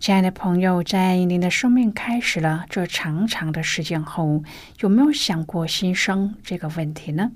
[0.00, 4.44] 亲爱的朋友，在您的生命开始了这长长的时间后，
[4.78, 7.32] 有没有想过新生这个问题呢？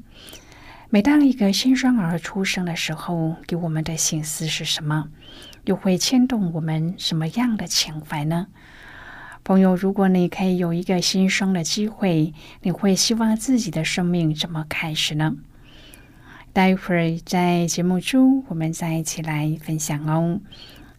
[0.88, 5.08] 每当一个新生儿出生的时候，给我们的心思是什么？
[5.64, 8.46] 又会牵动我们什么样的情怀呢？
[9.42, 15.34] 朋友，如果你可以有一个新生的机会，你会希望自己的生命怎么开始呢？
[16.52, 20.40] 待会儿在节目中，我们再一起来分享哦。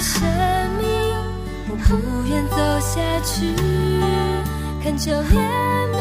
[0.00, 0.22] 生
[0.80, 0.88] 命，
[1.68, 1.88] 我不
[2.26, 3.52] 愿走下去
[4.82, 5.36] 恳求怜
[5.92, 5.94] 悯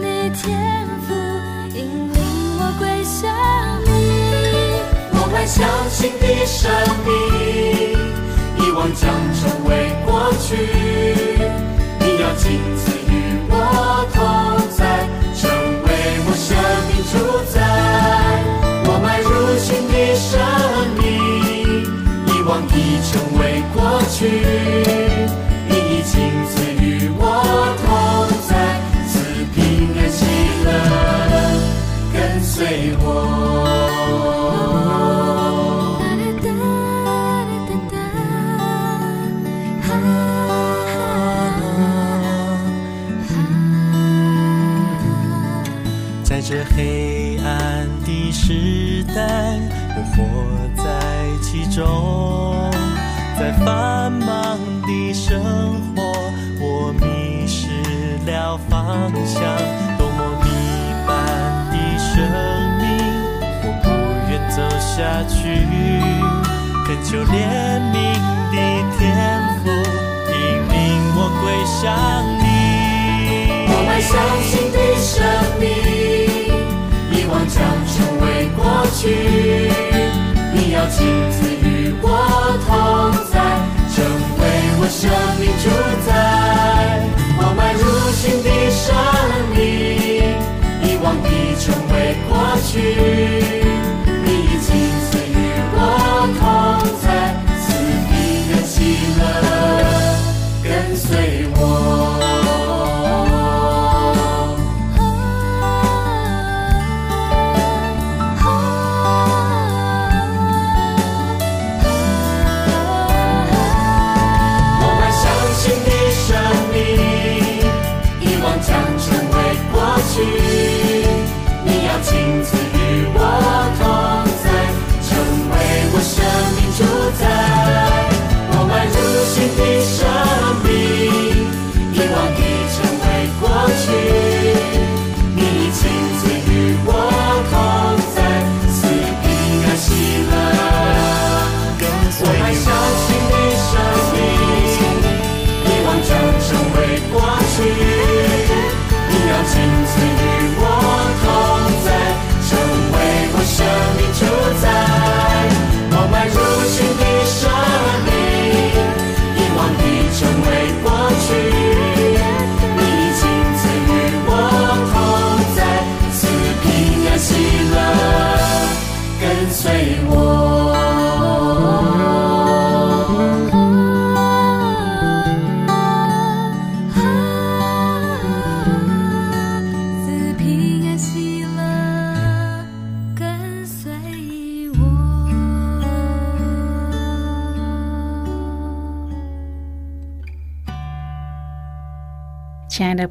[0.00, 1.12] 的天赋，
[1.76, 1.78] 引
[2.10, 2.18] 领
[2.58, 3.30] 我归向
[3.84, 3.88] 你。
[5.12, 6.72] 我们相信的生
[7.04, 7.12] 命，
[8.64, 9.02] 遗忘将
[9.34, 10.08] 成为过
[10.40, 10.48] 去。
[12.00, 12.42] 你要亲
[12.76, 13.12] 自与
[13.50, 13.52] 我
[14.14, 14.18] 同
[14.70, 15.06] 在，
[15.36, 15.42] 成
[15.84, 15.86] 为
[16.26, 16.56] 我生
[16.88, 17.12] 命主
[17.52, 17.63] 宰。
[23.04, 25.43] 成为过去。
[46.34, 49.56] 在这黑暗的时代，
[49.94, 50.24] 我活
[50.82, 50.82] 在
[51.40, 52.68] 其中，
[53.38, 55.40] 在繁忙的生
[55.94, 56.02] 活，
[56.58, 57.68] 我迷失
[58.26, 59.42] 了方向。
[59.96, 60.50] 多么迷
[61.06, 61.14] 般
[61.70, 62.18] 的生
[62.82, 62.82] 命，
[63.62, 63.86] 我不
[64.28, 65.62] 愿走下去。
[66.84, 67.38] 恳求怜
[67.92, 67.94] 悯
[68.50, 68.56] 的
[68.98, 69.00] 天
[69.62, 69.70] 父，
[70.32, 70.34] 引
[70.68, 70.74] 领
[71.14, 71.94] 我归向
[72.42, 72.42] 你。
[73.68, 74.12] 我们相
[74.42, 75.14] 信的生
[75.60, 75.62] 命，
[77.54, 78.58] 将成为过
[78.98, 79.00] 去。
[80.52, 81.94] 你要亲自与。
[82.02, 82.06] 我
[82.66, 82.68] 同
[83.30, 83.34] 在，
[83.94, 83.96] 成
[84.38, 84.42] 为
[84.80, 85.00] 我生
[85.38, 85.64] 命主
[86.04, 86.08] 宰。
[87.38, 88.84] 我迈入新的生
[89.54, 89.58] 命，
[90.82, 91.94] 遗忘已成为
[92.28, 92.30] 过
[92.66, 93.63] 去。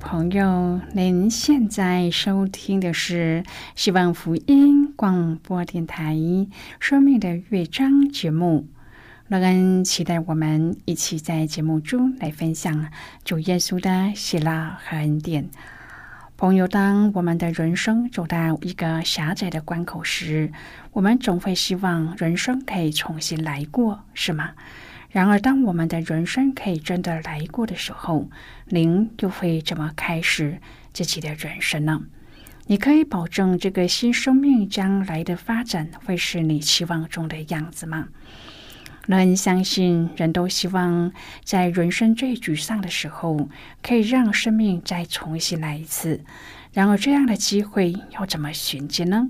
[0.04, 6.14] 朋友，您现在收听的是希望福音广播电台
[6.80, 8.68] 《生命的乐章》节目。
[9.30, 12.88] 乐恩期待我们一起在节目中来分享
[13.24, 15.50] 主耶稣的喜乐和恩典。
[16.36, 20.52] 朋友，当我们的人生走到一个狭窄的关口时，
[20.92, 24.52] 我们总会希望人生可以重新来过，是吗？
[25.14, 28.28] 然而，当我们的人生可以真的来过的时候，
[28.66, 30.60] 您又会怎么开始
[30.92, 32.02] 自己的人生呢？
[32.66, 38.08] 你可以保证这个新生命将来的发展会是你期望中的样子吗？
[39.06, 41.14] 人相信，人都希望
[41.44, 43.48] 在人生最沮丧的时候，
[43.84, 46.22] 可以让生命再重新来一次。
[46.72, 49.30] 然而，这样的机会要怎么寻找呢？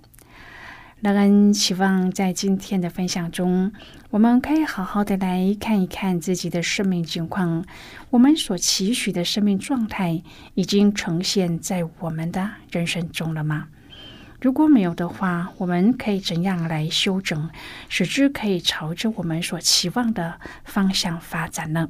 [1.01, 3.71] 乐恩希望在今天的分享中，
[4.11, 7.65] 我们可以好好的来看一看自己的生命情况，
[8.11, 10.21] 我们所期许的生命状态
[10.53, 13.69] 已经呈现在我们的人生中了吗？
[14.39, 17.49] 如果没有的话，我们可以怎样来修整，
[17.89, 21.89] 使之可以朝着我们所期望的方向发展呢？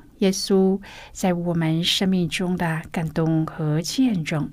[0.21, 0.79] 耶稣
[1.11, 4.51] 在我们生命中的感动和见证，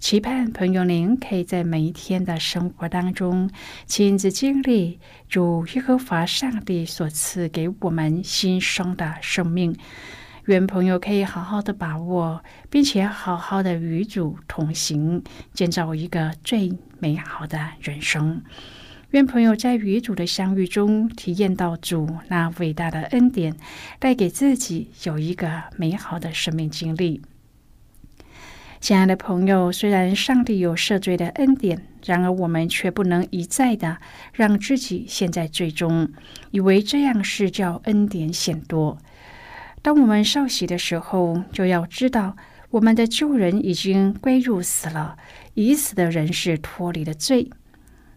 [0.00, 3.48] 期盼朋友您可以在每一天的生活当中
[3.86, 4.98] 亲自经历
[5.28, 9.76] 主耶和华上帝所赐给我们新生的生命。
[10.46, 15.22] 愿朋友可以好好的把握，并且好好的与主同行，
[15.54, 18.42] 建造一个最美好的人生。
[19.12, 23.54] 愿朋友在与主的相遇中，体验到主那伟大的恩典，
[23.98, 27.20] 带给自己有一个美好的生命经历。
[28.80, 33.98] 亲爱的朋友，虽然上帝有赦罪的恩典，然而我们却不能一再的
[34.32, 36.10] 让自己陷在罪中，
[36.50, 38.96] 以为这样是叫恩典显多。
[39.82, 42.34] 当我们受洗的时候，就要知道
[42.70, 45.18] 我们的旧人已经归入死了，
[45.52, 47.50] 已死的人是脱离了罪。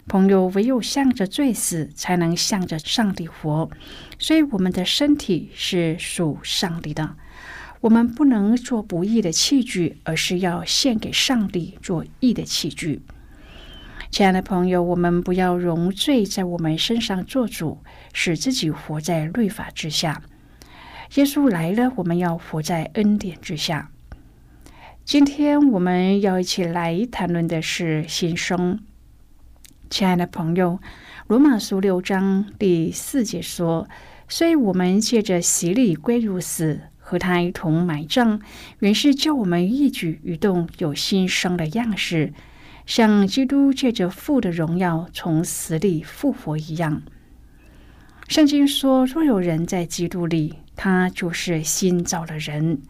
[0.08, 3.70] 朋友，唯有向着罪死，才能向着上帝活。
[4.20, 7.16] 所以，我们的身体是属上帝的。
[7.82, 13.02] 我们不能做不义的器具，而是要献给上帝做义的器具。
[14.12, 17.80] 亲爱的朋友，我们不要容罪在我们身上做主，
[18.14, 20.22] 使自己活在律法之下。
[21.16, 23.92] 耶稣来了，我们要活在恩典之下。
[25.04, 28.80] 今天我们要一起来谈论的是新生。
[29.89, 30.80] 亲爱的朋友，
[31.27, 33.88] 《罗马书》六章第四节说
[34.27, 38.42] ：“所以我们借着洗礼归入死，和他一同埋葬，
[38.80, 42.34] 原是叫我们一举一动有新生的样式，
[42.86, 47.04] 像基督借着父的荣耀从死里复活一样。”
[48.27, 52.82] 圣经说：“若有人在基督里，他就是新造的人。”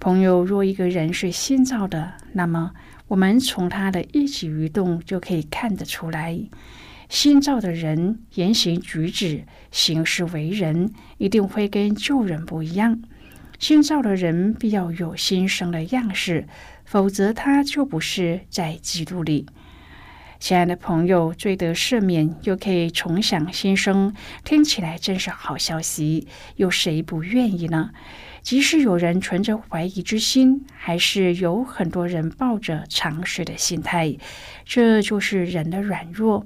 [0.00, 2.72] 朋友，若一个人是新造的，那么。
[3.08, 6.40] 我们从他的一举一动就可以看得出来，
[7.08, 13.02] 新造的人言行举止、行事为人一定会跟旧人不一样。
[13.58, 16.46] 新造的人必要有新生的样式，
[16.84, 19.46] 否则他就不是在基督里。
[20.38, 24.14] 亲爱的朋友，罪得赦免又可以重享新生，
[24.44, 27.90] 听起来真是好消息，有谁不愿意呢？
[28.42, 34.16] 即使有人存着怀疑之心，还是有很多人抱着尝试的心态。
[34.64, 36.44] 这就是人的软弱，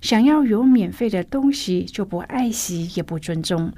[0.00, 3.72] 想要有免费的东西就不爱惜也不尊重。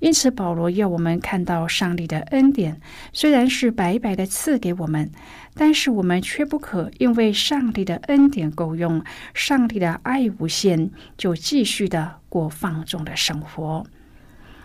[0.00, 2.80] 因此，保罗要我们看到上帝的恩典，
[3.12, 5.08] 虽然是白白的赐给我们，
[5.54, 13.86] 但是我们却不可因为上帝的恩典够用，上帝的爱无限，就继续的过放纵的生活。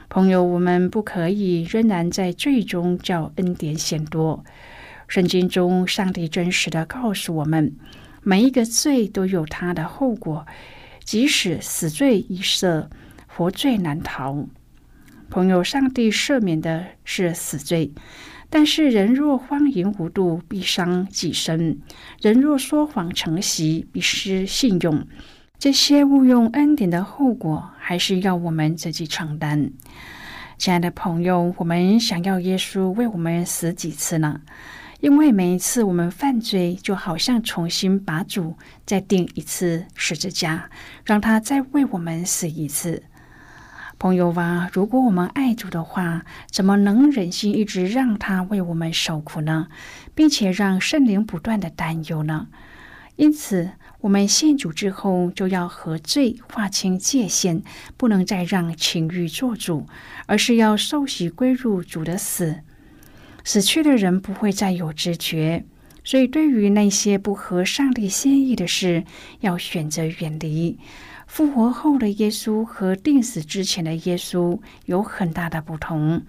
[0.09, 4.43] 朋友，我们不可以仍然在最终叫恩典显多。
[5.07, 7.75] 圣经中，上帝真实的告诉我们，
[8.23, 10.47] 每一个罪都有它的后果，
[11.03, 12.87] 即使死罪已赦，
[13.27, 14.47] 活罪难逃。
[15.29, 17.91] 朋友，上帝赦免的是死罪，
[18.49, 21.79] 但是人若荒淫无度，必伤己身；
[22.21, 25.05] 人若说谎成习，必失信用。
[25.59, 29.71] 这些误用恩典的后果，还是要我们自己承担。
[30.59, 34.41] 亲爱的朋友，我们想要耶稣为我们死几次呢？
[34.99, 40.69] 因为每一次我们犯罪，就好像重新把主再钉一次十字架，
[41.03, 43.01] 让他再为我们死一次。
[43.97, 49.69] 朋友啊，如果我们爱主的话，怎么能忍心一直让他为我们受苦呢？
[50.13, 52.47] 并且让圣灵不断的担忧呢？
[53.15, 53.71] 因此，
[54.07, 57.61] 我们信主之后，就要和罪划清界限，
[57.97, 59.85] 不能再让情欲做主，
[60.27, 62.61] 而是要受洗归入主的死。
[63.43, 65.65] 死去的人不会再有知觉，
[66.05, 69.03] 所以对于那些不合上帝心意的事，
[69.41, 70.79] 要选择远离。
[71.27, 76.23] 复活后的耶稣和定死之前的耶稣有很大的不同。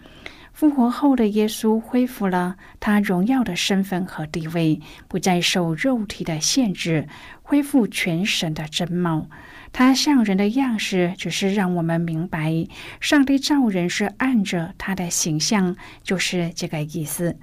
[0.59, 7.07] 复活后的耶稣恢复了他荣耀的身份和地位，不再受肉体的限制，
[7.43, 9.29] 恢复全神的真貌。
[9.73, 12.67] 他像人的样式，只是让我们明白，
[13.01, 17.39] 上帝造人是按着他的形象，就是这个意思。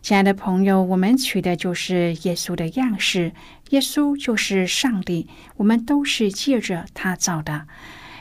[0.00, 3.32] 亲爱的朋友，我们取的就是耶稣的样式，
[3.68, 5.28] 耶稣就是上帝，
[5.58, 7.66] 我们都是借着他造的。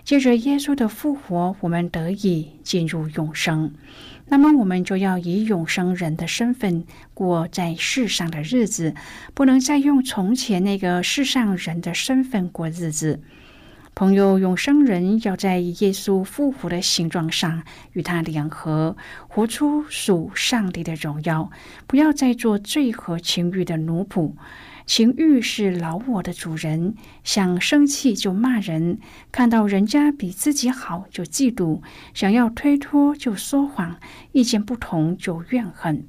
[0.05, 3.75] 借着耶稣的复活，我们得以进入永生。
[4.31, 8.93] 那么，我们就要以永生人的身份过在世上的日子，
[9.33, 13.21] 不能再用从前那个世上人的身份过日子。
[13.95, 18.95] 朋友，永生人要在耶稣复活的形状上与他联合，
[19.27, 21.49] 活出属上帝的荣耀。
[21.85, 24.33] 不要再做罪和情欲的奴仆。
[24.89, 28.97] 情欲是老我的主人，想生气就骂人，
[29.31, 31.83] 看到人家比自己好就嫉妒，
[32.15, 33.99] 想要推脱就说谎，
[34.31, 36.07] 意见不同就怨恨。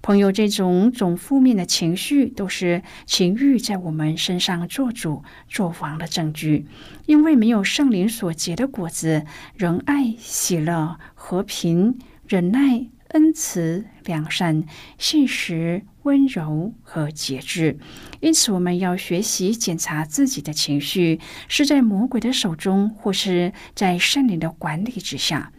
[0.00, 6.64] 朋友，这种种负面的情绪都是情欲在我们身上做主做王的证据。
[7.04, 14.64] 因为没有圣灵所结的果子，仁爱、喜乐、和平、忍耐、恩慈、良善、
[14.96, 17.78] 信实、温柔和节制。
[18.20, 25.52] 因此，我们要学习检查自己的情绪是在魔鬼的手中，或是在圣灵的管理之下。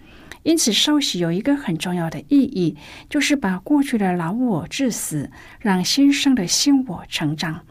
[0.44, 2.78] 因此，受洗有一个很重要的意义，
[3.10, 7.66] 就是把过去的老我致死，让新生的新我成长。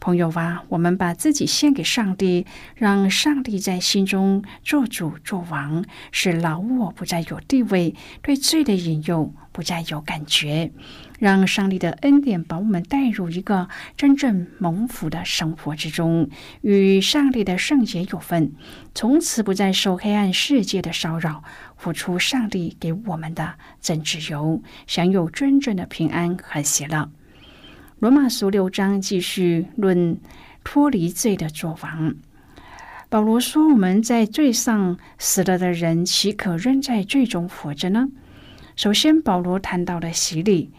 [0.00, 2.46] 朋友啊，我们把自己献给上帝，
[2.76, 10.72] 让上帝在心中做主做王，使老我不再有地位，对罪的引诱不再有感觉。
[11.18, 16.28] 让上帝的恩典把我们带入一个真正蒙福的生活之中，
[16.60, 18.52] 与上帝的圣洁有份，
[18.94, 21.42] 从此不再受黑暗世界的骚扰，
[21.74, 27.10] 活出上帝给我们的真自由，享有真正的平安和喜乐。
[27.98, 30.20] 罗马书六章继续论
[30.62, 32.14] 脱离罪的作王。
[33.08, 38.08] 保罗说：“我们在罪上死了的人，岂可仍在罪中活着呢？”
[38.76, 40.72] 首先，保罗谈到了洗礼。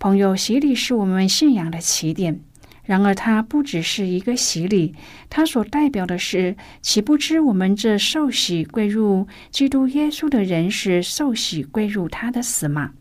[0.00, 2.40] 朋友，洗礼是我们信仰的起点。
[2.84, 4.94] 然而，它不只是一个洗礼，
[5.28, 12.92] 它所代表的是：岂不知我们这受洗归入基督耶稣的人，是受洗归入他的死吗？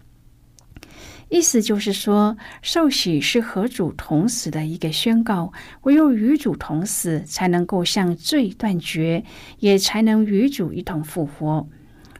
[1.29, 5.53] 意思就是说，受洗是和主同死的一个宣告。
[5.83, 9.23] 唯有与主同死，才能够向罪断绝，
[9.59, 11.69] 也才能与主一同复活。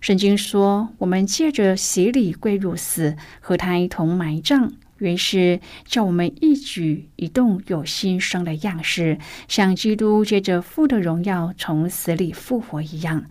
[0.02, 13.26] 圣经说，我们借着洗礼归入死，和他一同埋葬，原是叫我们一举一动有新生的样式，像基督借着父的荣耀从死里复活一样。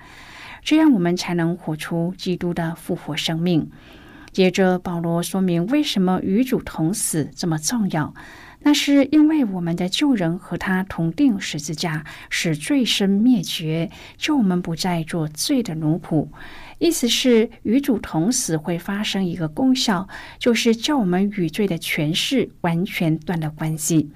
[0.62, 3.70] 这样，我们才能活出基督的复活生命。
[4.30, 8.12] 接着，保罗说明为什么与主同死这么重要。
[8.60, 16.28] 那是因为我们的旧人和他同定十字架，使罪身灭绝，救我们不再做罪的奴仆。
[16.78, 24.10] 意思是与主同死会发生一个功效，就是叫我们与罪的权势完全断了关系。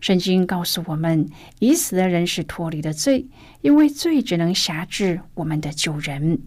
[0.00, 1.28] 圣经告诉我们，
[1.60, 3.26] 已死的人是脱离了罪，
[3.60, 6.40] 因为罪只能辖制我们的旧人。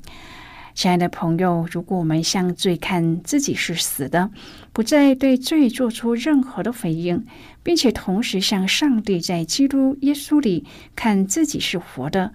[0.76, 4.30] 亲爱的朋友，如果我们向罪看自己是死的，
[4.74, 7.26] 不再对罪做出任何的回应，
[7.64, 12.34] 并且同时向上帝在基督耶稣里看自己是活的，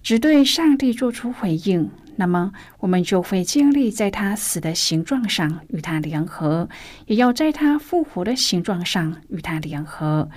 [0.00, 6.68] 只对上帝做出回应，那么我们就会经历在他死的形状上与他联合，
[7.06, 10.30] 也要在他复活的形状上与他联合。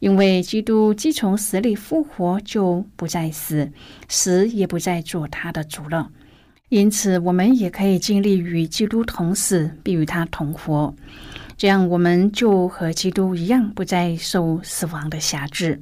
[0.00, 3.72] 因为基督既从死里复活，就不再死，
[4.08, 6.10] 死也不再做他的主了。
[6.72, 10.94] 因此，我们也可以尽力与基督同死，并与他同活。
[11.58, 15.78] 这样，我们就和基督一样，不再受死亡的辖制。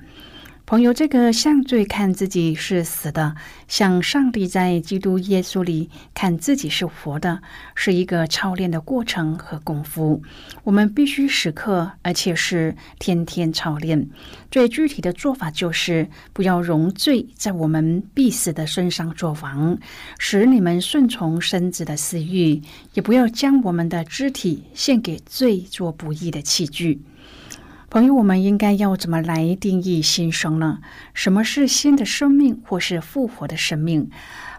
[0.70, 3.34] 朋友，这个向罪看自己是死的，
[3.66, 7.42] 向上帝在基督耶稣里看自己是活的，
[7.74, 10.22] 是一个操练的过程和功夫。
[10.62, 14.08] 我们必须时刻，而且是天天操练。
[14.48, 19.76] 最具体的做法就是，不要容罪在我们必死的身上作王，
[20.20, 22.62] 使你们顺从身子的私欲；
[22.94, 27.00] 也不要将我们的肢体献给罪做不义的器具。
[27.90, 30.78] 朋友，我们应该要怎么来定义新生呢？
[31.12, 34.08] 什么是新的生命，或是复活的生命？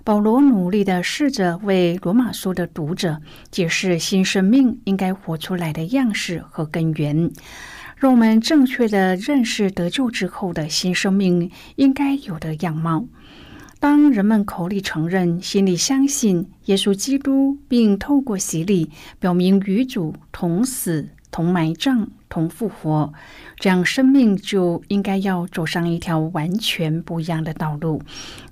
[0.03, 7.31] 保罗努力的试着为罗马书的读者解释新生命应该活出来的样式和根源，
[7.95, 13.07] 让我们正确的认识得救之后的新生命应该有的样貌。
[13.81, 22.07] 当人们口里承认、心里相信耶稣基督，并透过洗礼表明与主同死、同埋葬。
[22.29, 23.11] 同复活，
[23.57, 28.01] 这样生命就应该要走上一条完全不一样的道路。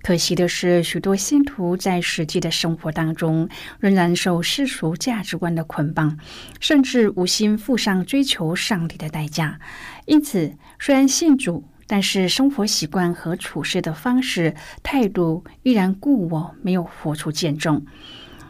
[0.01, 3.47] 可惜的是，许多信徒在实际的生活当中
[3.79, 6.17] 仍然受世俗价值观的捆绑，
[6.59, 9.61] 甚至无心付上追求上帝的代价。
[10.07, 17.83] 因此，虽然信主，但是生活习惯和处事的方式、态度依然故我，没有活出见证。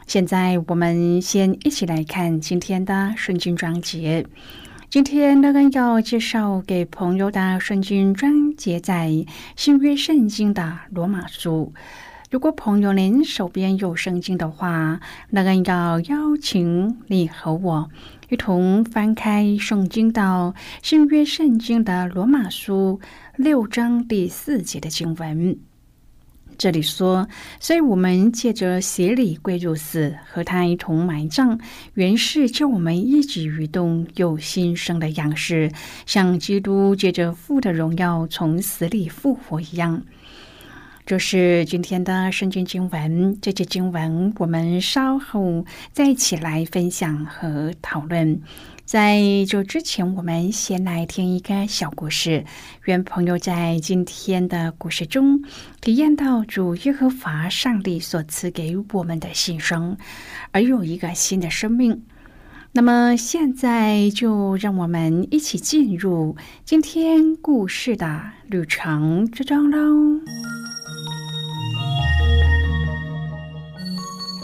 [0.05, 4.25] 现在，我们先一起来看今天的圣经章节。
[4.89, 9.25] 今天乐恩要介绍给朋友的圣经章节在
[9.55, 11.71] 新约圣经的罗马书。
[12.29, 14.99] 如果朋友您手边有圣经的话，
[15.29, 17.89] 乐恩要邀请你和我
[18.29, 22.99] 一同翻开圣经到新约圣经的罗马书
[23.39, 25.57] 六章第四节的经文。
[26.57, 27.25] 这里说，
[27.61, 31.57] 所以我们借着洗礼归入死，和他一同埋葬，
[31.93, 35.71] 原是叫我们一举一动有新生的样式，
[36.05, 40.03] 像基督借着父的荣耀从死里复活一样。
[41.09, 43.35] 这是今天的圣经经文。
[43.41, 48.39] 这节经文我们稍后再一起来分享和讨论。
[48.85, 52.45] 在这之前，我们先来听一个小故事。
[52.85, 55.41] 愿朋友在今天的故事中
[55.81, 59.97] 体验到主耶和华上帝所赐给我们的新生，
[60.51, 62.03] 而有一个新的生命。
[62.71, 70.21] 那么，现在就让我们一起进入今天故事的旅程之中喽。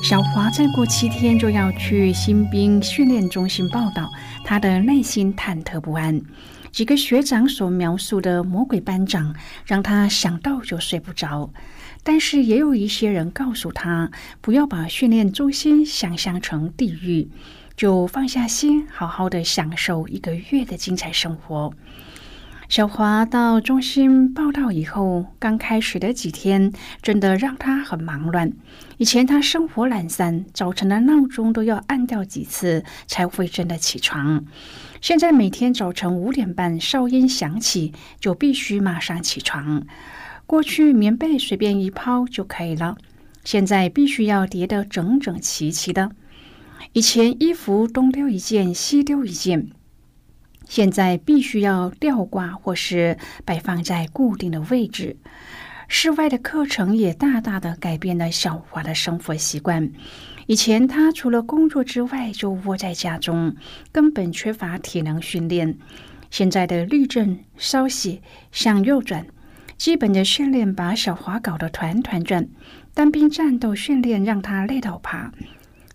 [0.02, 4.10] 小华再过七天就要去新兵训练中心报道，
[4.44, 6.20] 他的内心忐忑不安。
[6.72, 9.36] 几个学长所描述的魔鬼班长，
[9.66, 11.52] 让他想到就睡不着。
[12.04, 14.10] 但是也有一些人告诉他，
[14.42, 17.30] 不要把训练中心想象成地狱，
[17.76, 21.74] 就放下心，好好的享受一个月的精彩生活。
[22.68, 28.52] 小华到中心报道以后，刚开始的几天真的让他很忙乱。
[28.98, 34.44] 以前他生活懒散，早晨的闹钟都要按掉几次才会真的起床。
[35.00, 39.86] 现在每天早晨五点半哨音响起，就必须马上起床。
[40.48, 42.98] 过去棉被随便一抛就可以了，
[43.44, 46.12] 现在必须要叠得整整齐齐的。
[46.96, 49.70] 以前衣服东丢一件，西丢一件。
[50.66, 55.18] 现在必须要吊挂或是摆放在固定的位置。
[55.90, 59.92] 室外的课程也大大的改变了小华的生活习惯。
[60.46, 63.58] 以前他除了工作之外就窝在家中，
[63.92, 65.78] 根本缺乏体能训练。
[66.32, 68.22] 现在的立正、稍息、
[68.54, 69.28] 向右转，
[69.76, 72.48] 基本的训练把小华搞得团团转。
[72.94, 75.34] 单兵战斗训练让他累到爬。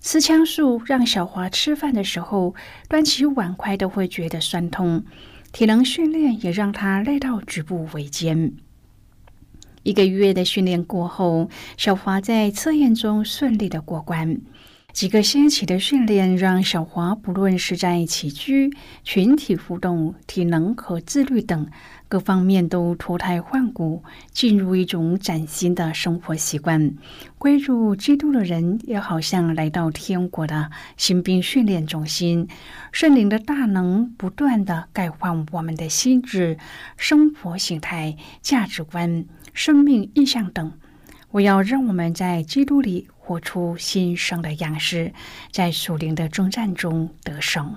[0.01, 2.55] 吃枪术让小华吃饭的时候
[2.89, 5.05] 端起碗筷都会觉得酸痛，
[5.53, 8.55] 体能训练也让他累到举步维艰。
[9.83, 14.41] 一个月的训练过后，小华在测验中顺利的过关。
[14.93, 18.73] 几个星期的训练让小华不论是在起居、
[19.05, 21.69] 群体互动、体能和自律等
[22.11, 26.93] 各方面都脱胎换骨，进入一种崭新的生活习惯。
[27.39, 32.49] 归入基督的人也好像来到天国的新兵训练中心，
[32.91, 36.59] 圣灵的大能不断的改换我们的心智、
[36.97, 40.73] 生活形态、价值观、生命意向等。
[41.31, 43.07] 我要让我们在基督里。
[43.23, 45.13] 活出新生的样式，
[45.53, 47.77] 在属灵的征战中得胜。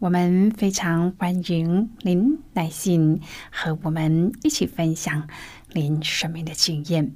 [0.00, 5.26] 我们非常欢迎您来信和我们一起分享
[5.72, 7.12] 您生命的经验。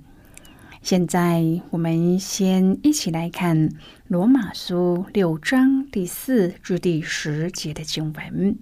[0.83, 3.69] 现在，我们先一起来看
[4.09, 8.59] 《罗马书》六章第四至第十节的经文。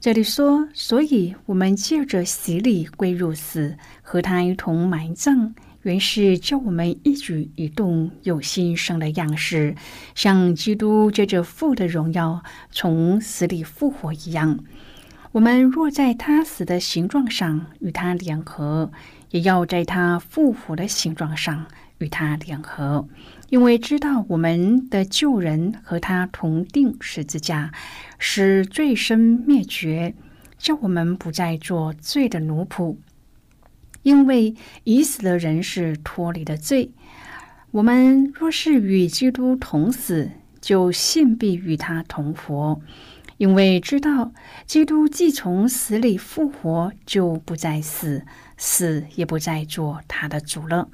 [0.00, 9.74] 这里说：“所以我们借着洗礼归入死，和他一同埋葬，原是叫我们一举一动有新生的样式，
[10.14, 14.58] 像基督借着父的荣耀从死里复活一样。
[15.32, 18.90] 我们若在他死的形状上与他联合。”
[19.30, 21.66] 也要在他复活的形状上
[21.98, 23.06] 与他联合，
[23.50, 27.70] 因为知道我们的旧人和他同定十字架，
[28.18, 30.14] 使罪身灭绝，
[30.56, 32.96] 叫我们不再做罪的奴仆。
[34.02, 36.92] 因为已死的人是脱离了罪。
[37.70, 40.30] 我们若是与基督同死，
[40.60, 42.80] 就信必与他同活。
[43.36, 44.32] 因为知道
[44.66, 48.24] 基督既从死里复活，就不再死，
[48.56, 50.88] 死也不再做他的主了。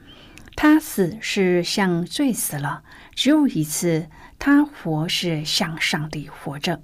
[0.54, 2.82] 他死是向罪死了，
[3.14, 6.82] 只有一次；他活是向上帝活着。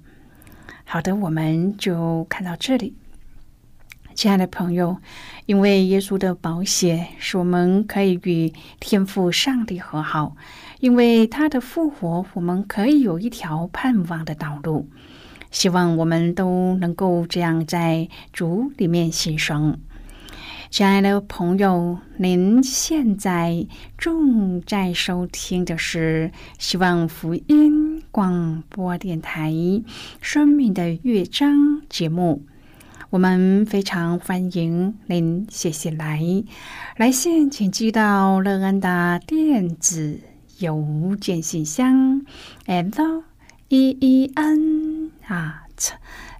[0.83, 2.95] 好的，我们就看到这里，
[4.13, 4.97] 亲爱的朋友，
[5.45, 10.35] 因为耶稣的宝血使我们可以与天父上帝和好；
[10.79, 14.87] 因为他的复活，我们可以有一条盼望的道路。
[15.49, 19.75] 希望我们都能够这样在主里面牺牲。
[20.69, 29.51] 亲爱的朋友，您现在正在收听的是希望福音广播电台
[30.21, 31.53] 《生命的乐章》
[31.89, 32.45] 节目。
[33.11, 36.21] 我们非常欢迎您写信来，
[36.95, 40.21] 来信请寄到乐安的电子
[40.59, 42.21] 邮件信箱
[42.67, 43.23] ，and
[43.67, 45.11] e e n。
[45.27, 45.91] at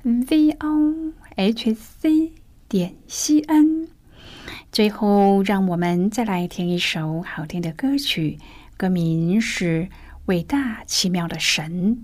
[0.04, 2.32] v o h c
[2.70, 3.90] 点 c n。
[4.72, 8.38] 最后，让我们再来听一首好听的歌曲，
[8.78, 9.84] 歌名是
[10.28, 11.98] 《伟大奇妙的神》。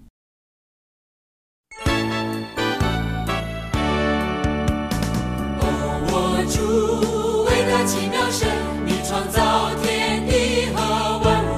[6.50, 8.48] 主为那奇妙神，
[8.86, 11.52] 你创造天地和万物。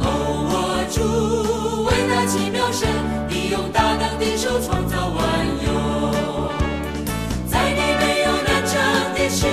[0.00, 0.06] 哦，
[0.50, 0.54] 我
[0.90, 0.96] 主
[1.84, 2.88] 为那奇妙神，
[3.28, 5.18] 你用大能的手创造万
[5.64, 5.68] 有。
[7.46, 8.74] 在你没有难成
[9.14, 9.46] 的事，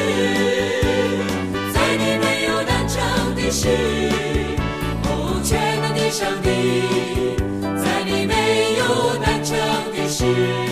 [1.74, 2.95] 在你没有难成
[3.36, 3.69] 的事，
[5.04, 6.48] 哦，全能的上帝，
[7.78, 8.84] 在你没有
[9.21, 9.56] 难成
[9.93, 10.64] 的事。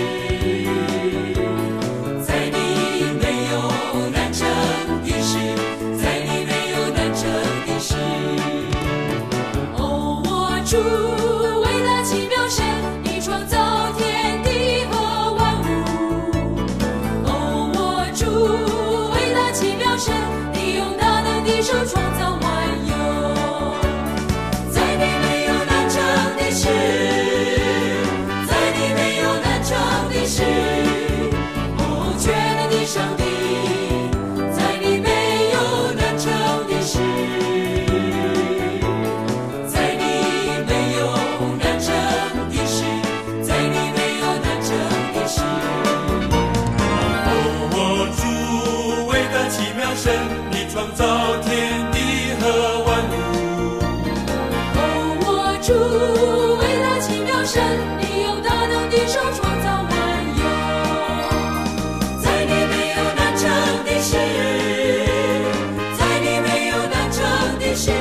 [67.75, 67.91] 是，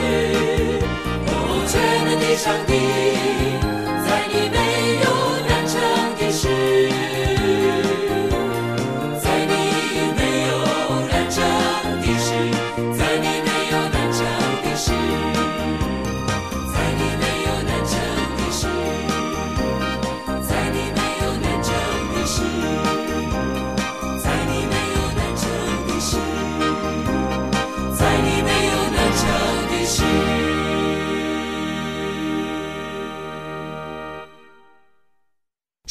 [1.24, 2.71] 不觉得你上。